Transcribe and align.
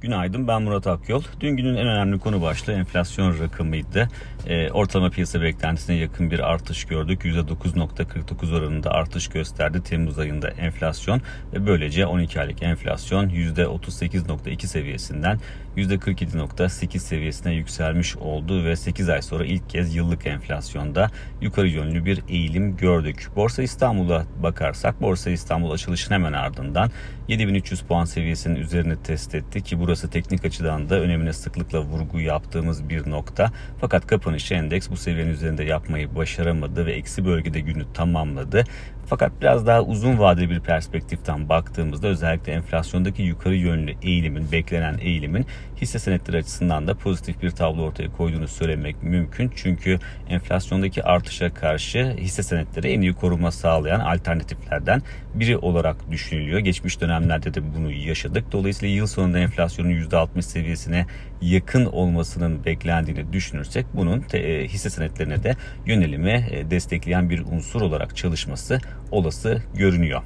Günaydın 0.00 0.48
ben 0.48 0.62
Murat 0.62 0.86
Akyol. 0.86 1.22
Dün 1.40 1.56
günün 1.56 1.76
en 1.76 1.86
önemli 1.86 2.18
konu 2.18 2.42
başlığı 2.42 2.72
enflasyon 2.72 3.38
rakamıydı. 3.38 4.08
E, 4.46 4.70
ortalama 4.70 5.10
piyasa 5.10 5.42
beklentisine 5.42 5.96
yakın 5.96 6.30
bir 6.30 6.38
artış 6.38 6.84
gördük. 6.84 7.24
%9.49 7.24 8.58
oranında 8.58 8.90
artış 8.90 9.28
gösterdi 9.28 9.82
Temmuz 9.82 10.18
ayında 10.18 10.50
enflasyon 10.50 11.22
ve 11.52 11.66
böylece 11.66 12.06
12 12.06 12.40
aylık 12.40 12.62
enflasyon 12.62 13.28
%38.2 13.28 14.66
seviyesinden 14.66 15.40
%47.8 15.76 16.98
seviyesine 16.98 17.54
yükselmiş 17.54 18.16
oldu 18.16 18.64
ve 18.64 18.76
8 18.76 19.08
ay 19.08 19.22
sonra 19.22 19.44
ilk 19.44 19.70
kez 19.70 19.94
yıllık 19.94 20.26
enflasyonda 20.26 21.10
yukarı 21.40 21.68
yönlü 21.68 22.04
bir 22.04 22.22
eğilim 22.28 22.76
gördük. 22.76 23.28
Borsa 23.36 23.62
İstanbul'a 23.62 24.24
bakarsak 24.42 25.02
Borsa 25.02 25.30
İstanbul 25.30 25.70
açılışın 25.70 26.14
hemen 26.14 26.32
ardından 26.32 26.90
7300 27.28 27.80
puan 27.80 28.04
seviyesinin 28.04 28.56
üzerine 28.56 28.96
test 29.02 29.34
etti 29.34 29.62
ki 29.62 29.80
burası 29.90 30.10
teknik 30.10 30.44
açıdan 30.44 30.90
da 30.90 31.00
önemine 31.00 31.32
sıklıkla 31.32 31.80
vurgu 31.80 32.20
yaptığımız 32.20 32.88
bir 32.88 33.10
nokta. 33.10 33.52
Fakat 33.80 34.06
kapanışı 34.06 34.54
endeks 34.54 34.90
bu 34.90 34.96
seviyenin 34.96 35.30
üzerinde 35.30 35.64
yapmayı 35.64 36.16
başaramadı 36.16 36.86
ve 36.86 36.92
eksi 36.92 37.24
bölgede 37.24 37.60
günü 37.60 37.92
tamamladı. 37.94 38.64
Fakat 39.10 39.32
biraz 39.40 39.66
daha 39.66 39.82
uzun 39.82 40.18
vadeli 40.18 40.50
bir 40.50 40.60
perspektiften 40.60 41.48
baktığımızda 41.48 42.06
özellikle 42.06 42.52
enflasyondaki 42.52 43.22
yukarı 43.22 43.56
yönlü 43.56 43.94
eğilimin, 44.02 44.52
beklenen 44.52 44.98
eğilimin 44.98 45.46
hisse 45.80 45.98
senetleri 45.98 46.36
açısından 46.36 46.86
da 46.86 46.94
pozitif 46.94 47.42
bir 47.42 47.50
tablo 47.50 47.82
ortaya 47.82 48.12
koyduğunu 48.12 48.48
söylemek 48.48 49.02
mümkün. 49.02 49.52
Çünkü 49.56 49.98
enflasyondaki 50.28 51.02
artışa 51.02 51.54
karşı 51.54 52.16
hisse 52.18 52.42
senetleri 52.42 52.88
en 52.88 53.00
iyi 53.00 53.12
koruma 53.12 53.50
sağlayan 53.50 54.00
alternatiflerden 54.00 55.02
biri 55.34 55.56
olarak 55.56 56.10
düşünülüyor. 56.10 56.58
Geçmiş 56.58 57.00
dönemlerde 57.00 57.54
de 57.54 57.74
bunu 57.74 57.92
yaşadık. 57.92 58.44
Dolayısıyla 58.52 58.94
yıl 58.94 59.06
sonunda 59.06 59.38
enflasyonun 59.80 59.90
%60 59.90 60.42
seviyesine 60.42 61.06
yakın 61.42 61.84
olmasının 61.84 62.64
beklendiğini 62.64 63.32
düşünürsek 63.32 63.86
bunun 63.94 64.20
te, 64.20 64.68
hisse 64.68 64.90
senetlerine 64.90 65.42
de 65.42 65.56
yönelimi 65.86 66.46
e, 66.50 66.70
destekleyen 66.70 67.30
bir 67.30 67.40
unsur 67.40 67.80
olarak 67.80 68.16
çalışması 68.16 68.78
olası 69.10 69.62
görünüyor. 69.74 70.22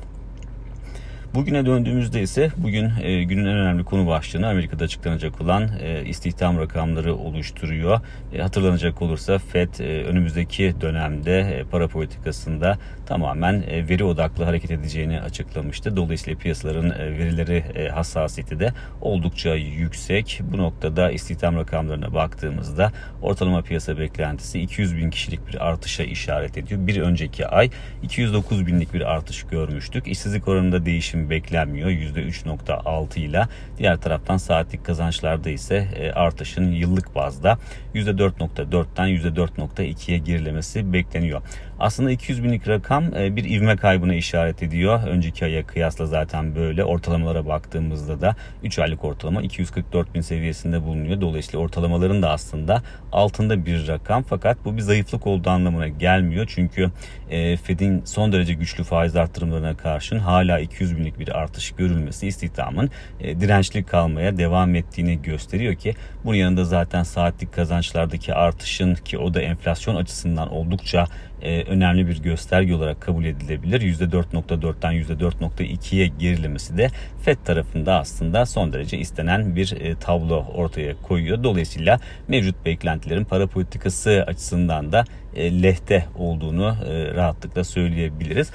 Bugüne 1.34 1.66
döndüğümüzde 1.66 2.22
ise 2.22 2.50
bugün 2.56 2.90
e, 3.02 3.24
günün 3.24 3.46
en 3.46 3.56
önemli 3.56 3.84
konu 3.84 4.06
başlığını 4.06 4.48
Amerika'da 4.48 4.84
açıklanacak 4.84 5.40
olan 5.40 5.68
e, 5.82 6.04
istihdam 6.04 6.58
rakamları 6.58 7.14
oluşturuyor. 7.14 8.00
E, 8.34 8.42
hatırlanacak 8.42 9.02
olursa 9.02 9.38
FED 9.38 9.78
e, 9.78 10.04
önümüzdeki 10.04 10.74
dönemde 10.80 11.40
e, 11.40 11.64
para 11.64 11.88
politikasında 11.88 12.78
tamamen 13.06 13.64
e, 13.68 13.88
veri 13.88 14.04
odaklı 14.04 14.44
hareket 14.44 14.70
edeceğini 14.70 15.20
açıklamıştı. 15.20 15.96
Dolayısıyla 15.96 16.38
piyasaların 16.38 16.90
e, 16.90 17.18
verileri 17.18 17.64
e, 17.74 17.88
hassasiyeti 17.88 18.60
de 18.60 18.72
oldukça 19.00 19.54
yüksek. 19.54 20.40
Bu 20.52 20.58
noktada 20.58 21.10
istihdam 21.10 21.56
rakamlarına 21.56 22.14
baktığımızda 22.14 22.92
ortalama 23.22 23.62
piyasa 23.62 23.98
beklentisi 23.98 24.60
200 24.60 24.96
bin 24.96 25.10
kişilik 25.10 25.48
bir 25.48 25.68
artışa 25.68 26.02
işaret 26.02 26.58
ediyor. 26.58 26.86
Bir 26.86 27.00
önceki 27.00 27.46
ay 27.46 27.70
209 28.02 28.66
binlik 28.66 28.94
bir 28.94 29.12
artış 29.14 29.42
görmüştük. 29.42 30.08
İşsizlik 30.08 30.48
oranında 30.48 30.86
değişim 30.86 31.23
beklenmiyor. 31.30 31.90
%3.6 31.90 33.18
ile 33.18 33.42
diğer 33.78 33.96
taraftan 33.96 34.36
saatlik 34.36 34.84
kazançlarda 34.84 35.50
ise 35.50 35.88
e, 35.96 36.12
artışın 36.12 36.72
yıllık 36.72 37.14
bazda 37.14 37.58
%4.4'ten 37.94 39.08
%4.2'ye 39.08 40.18
gerilemesi 40.18 40.92
bekleniyor. 40.92 41.42
Aslında 41.84 42.10
200 42.10 42.44
binlik 42.44 42.68
rakam 42.68 43.14
e, 43.14 43.36
bir 43.36 43.44
ivme 43.44 43.76
kaybına 43.76 44.14
işaret 44.14 44.62
ediyor. 44.62 45.00
Önceki 45.06 45.44
aya 45.44 45.66
kıyasla 45.66 46.06
zaten 46.06 46.54
böyle 46.54 46.84
ortalamalara 46.84 47.46
baktığımızda 47.46 48.20
da 48.20 48.36
3 48.62 48.78
aylık 48.78 49.04
ortalama 49.04 49.42
244 49.42 50.14
bin 50.14 50.20
seviyesinde 50.20 50.82
bulunuyor. 50.82 51.20
Dolayısıyla 51.20 51.60
ortalamaların 51.60 52.22
da 52.22 52.30
aslında 52.30 52.82
altında 53.12 53.66
bir 53.66 53.88
rakam 53.88 54.22
fakat 54.22 54.64
bu 54.64 54.76
bir 54.76 54.82
zayıflık 54.82 55.26
olduğu 55.26 55.50
anlamına 55.50 55.88
gelmiyor. 55.88 56.46
Çünkü 56.54 56.90
e, 57.30 57.56
Fed'in 57.56 58.04
son 58.04 58.32
derece 58.32 58.54
güçlü 58.54 58.84
faiz 58.84 59.16
arttırımlarına 59.16 59.76
karşın 59.76 60.18
hala 60.18 60.58
200 60.58 60.96
binlik 60.96 61.18
bir 61.18 61.28
artış 61.38 61.70
görülmesi 61.70 62.26
istihdamın 62.26 62.90
e, 63.20 63.40
dirençli 63.40 63.84
kalmaya 63.84 64.36
devam 64.36 64.74
ettiğini 64.74 65.22
gösteriyor 65.22 65.74
ki 65.74 65.94
bunun 66.24 66.36
yanında 66.36 66.64
zaten 66.64 67.02
saatlik 67.02 67.52
kazançlardaki 67.52 68.34
artışın 68.34 68.94
ki 68.94 69.18
o 69.18 69.34
da 69.34 69.40
enflasyon 69.40 69.96
açısından 69.96 70.52
oldukça 70.52 71.06
e, 71.44 71.73
önemli 71.74 72.08
bir 72.08 72.22
gösterge 72.22 72.74
olarak 72.74 73.00
kabul 73.00 73.24
edilebilir. 73.24 73.80
%4.4'ten 73.80 74.92
%4.2'ye 74.92 76.06
gerilemesi 76.06 76.78
de 76.78 76.88
FED 77.22 77.36
tarafında 77.44 77.98
aslında 77.98 78.46
son 78.46 78.72
derece 78.72 78.98
istenen 78.98 79.56
bir 79.56 79.80
e, 79.80 79.94
tablo 79.94 80.46
ortaya 80.54 81.02
koyuyor. 81.02 81.42
Dolayısıyla 81.44 82.00
mevcut 82.28 82.64
beklentilerin 82.64 83.24
para 83.24 83.46
politikası 83.46 84.24
açısından 84.26 84.92
da 84.92 85.04
e, 85.36 85.62
lehte 85.62 86.06
olduğunu 86.18 86.76
e, 86.88 87.14
rahatlıkla 87.14 87.64
söyleyebiliriz. 87.64 88.50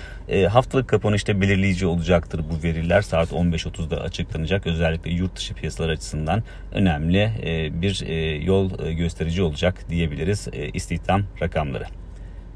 Haftalık 0.50 0.88
kapanışta 0.88 1.42
belirleyici 1.42 1.86
olacaktır 1.86 2.42
bu 2.52 2.64
veriler. 2.64 3.02
Saat 3.02 3.32
15.30'da 3.32 4.02
açıklanacak. 4.02 4.68
Özellikle 4.68 5.12
yurt 5.12 5.36
dışı 5.36 5.54
piyasalar 5.54 5.90
açısından 5.90 6.44
önemli 6.72 7.32
bir 7.82 8.06
yol 8.46 8.78
gösterici 8.92 9.42
olacak 9.42 9.90
diyebiliriz 9.90 10.48
istihdam 10.74 11.24
rakamları. 11.42 11.86